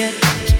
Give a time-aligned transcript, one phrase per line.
[0.00, 0.59] yet.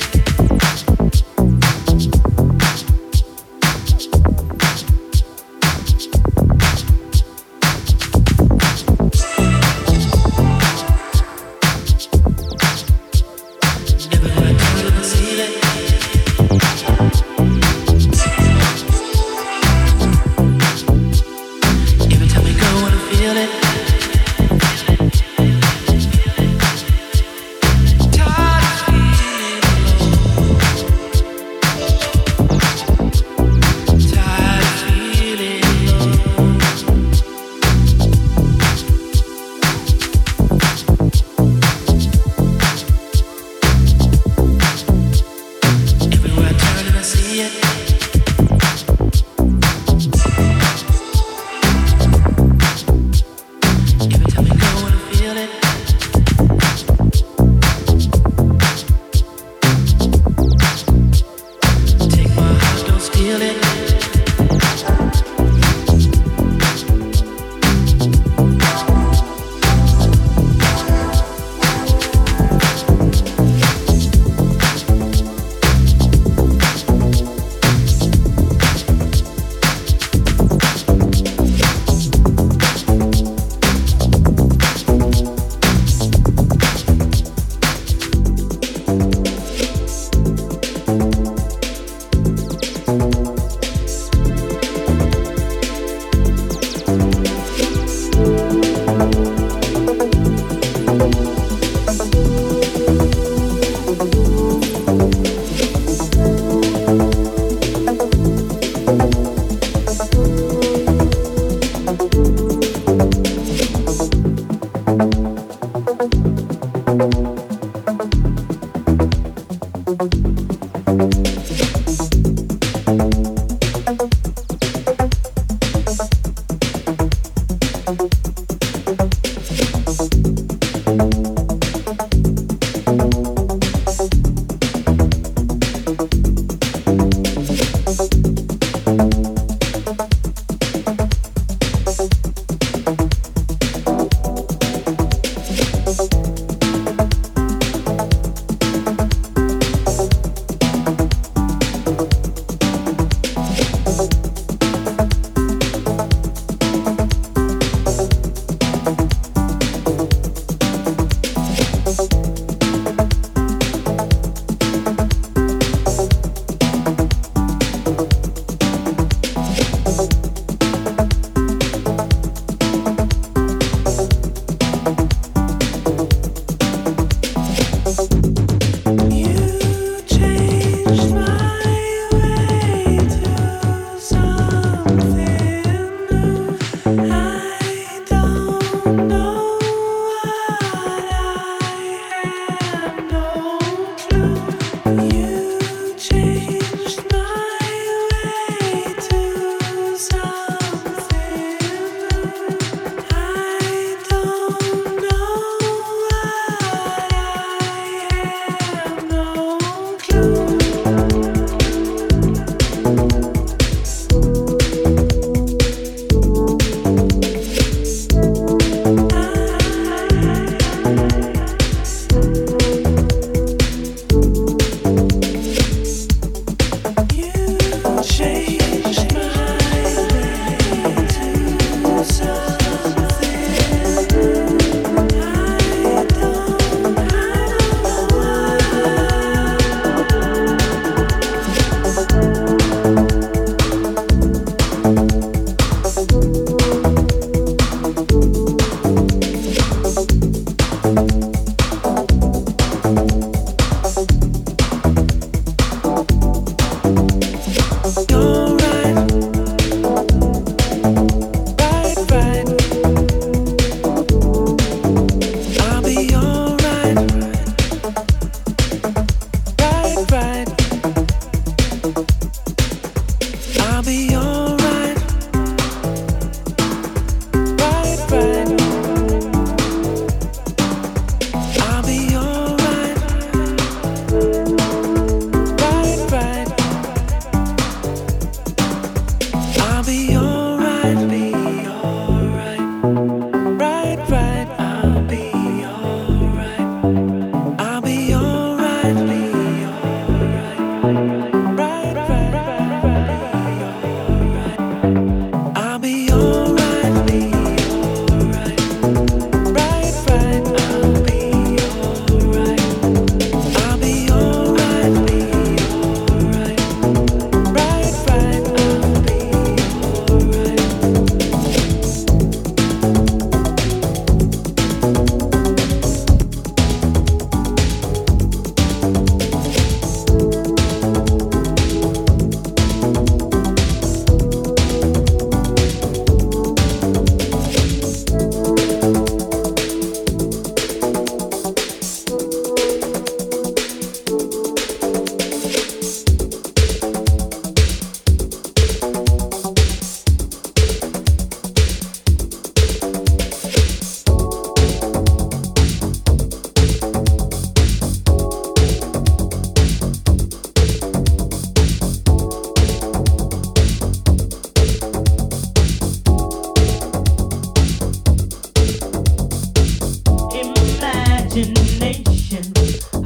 [371.36, 372.52] imagination.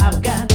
[0.00, 0.53] I've got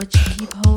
[0.00, 0.67] oh.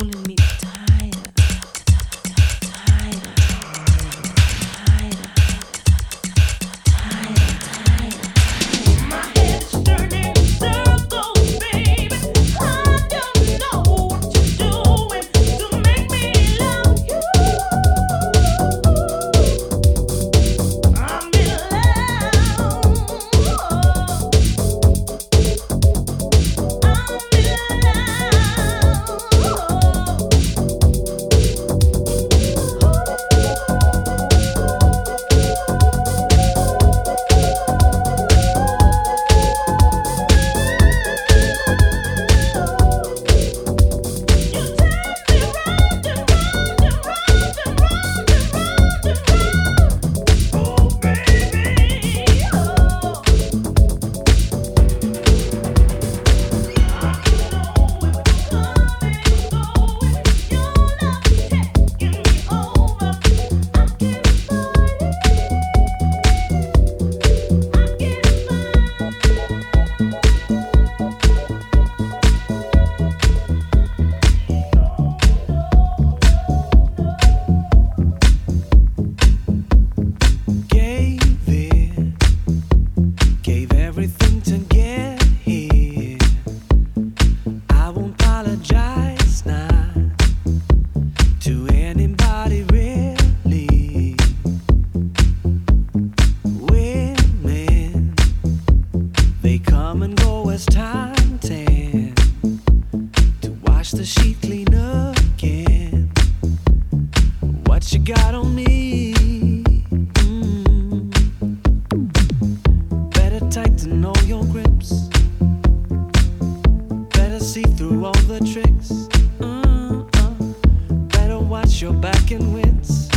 [121.82, 123.10] your back and wins.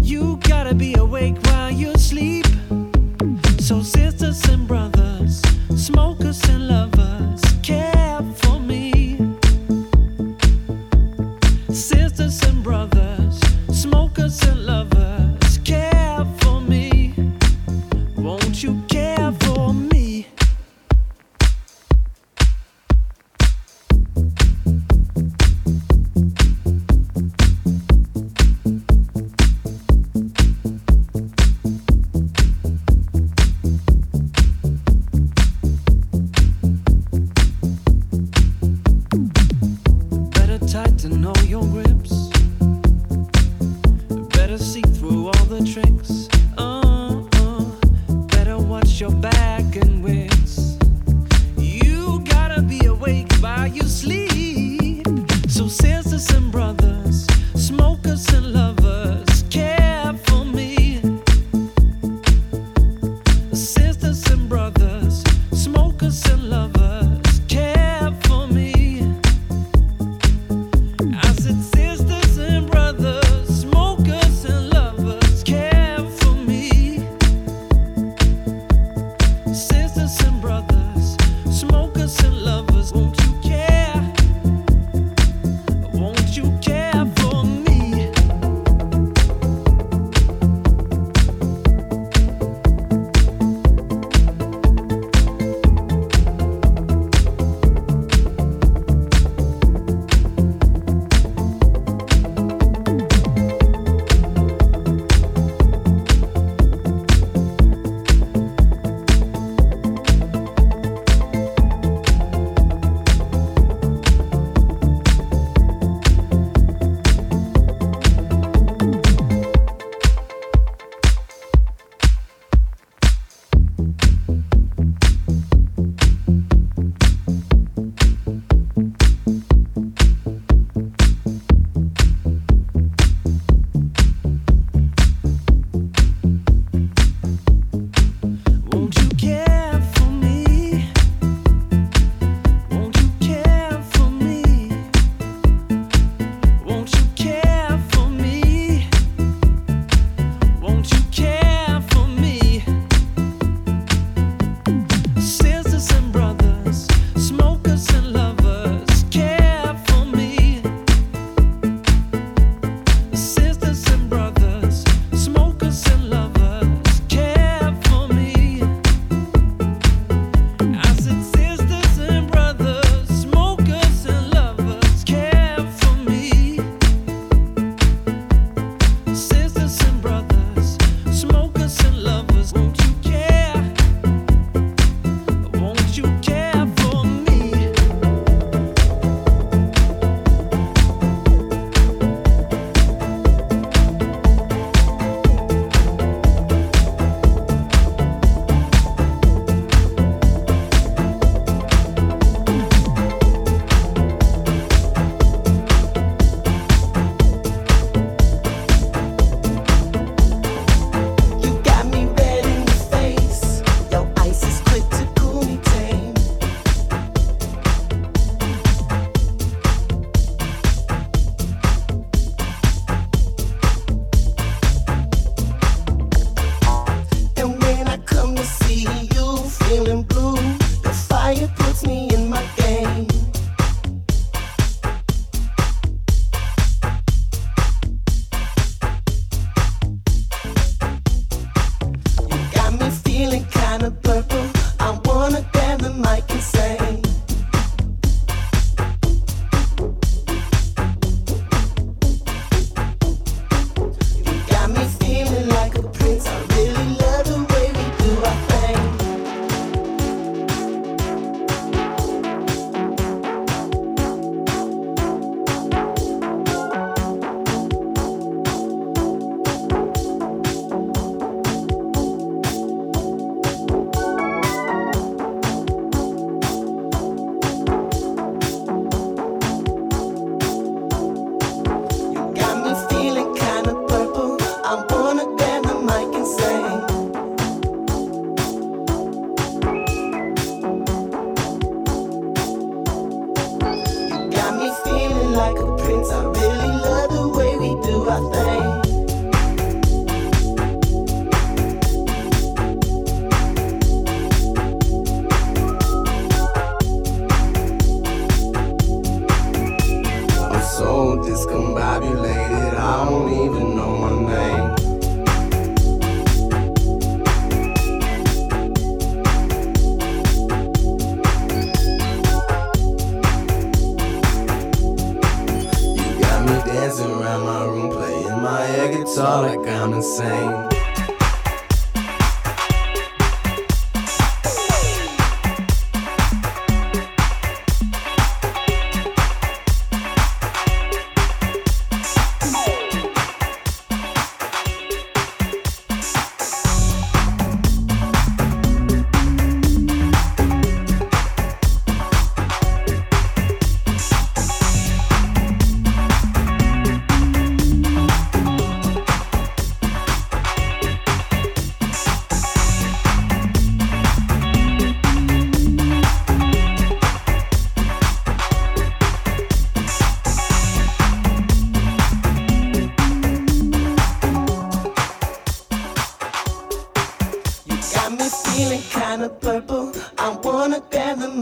[0.00, 2.44] You gotta be awake while you sleep.
[3.60, 4.13] So sit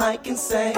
[0.03, 0.73] I can say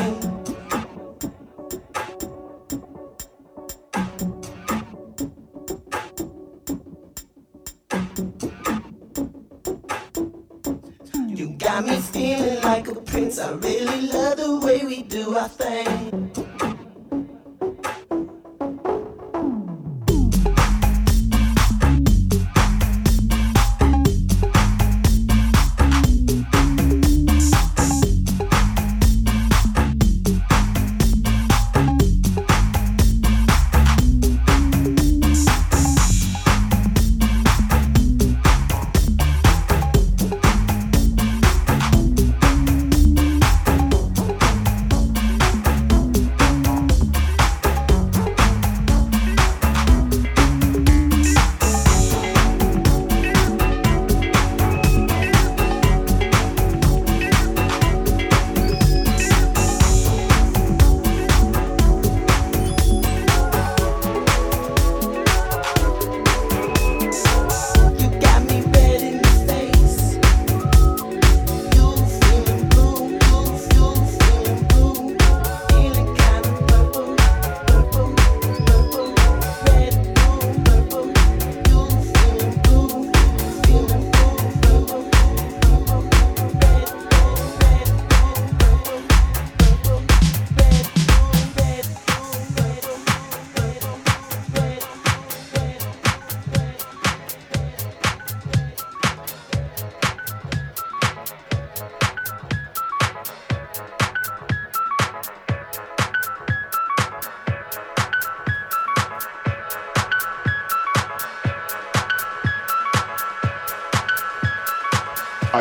[11.26, 13.38] You got me feeling like a prince.
[13.38, 15.34] I really love the way we do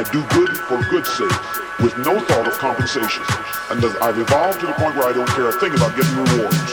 [0.01, 3.21] good for good's sake, with no thought of compensation.
[3.69, 6.72] And I've evolved to the point where I don't care a thing about getting rewards.